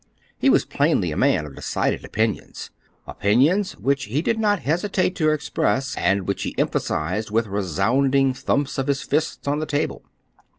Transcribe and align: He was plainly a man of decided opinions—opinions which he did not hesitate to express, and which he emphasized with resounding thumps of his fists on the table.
He 0.35 0.49
was 0.49 0.65
plainly 0.65 1.11
a 1.11 1.15
man 1.15 1.45
of 1.45 1.53
decided 1.55 2.03
opinions—opinions 2.03 3.73
which 3.77 4.05
he 4.05 4.23
did 4.23 4.39
not 4.39 4.61
hesitate 4.63 5.15
to 5.17 5.29
express, 5.29 5.95
and 5.95 6.27
which 6.27 6.41
he 6.41 6.55
emphasized 6.57 7.29
with 7.29 7.45
resounding 7.45 8.33
thumps 8.33 8.79
of 8.79 8.87
his 8.87 9.03
fists 9.03 9.47
on 9.47 9.59
the 9.59 9.67
table. 9.67 10.03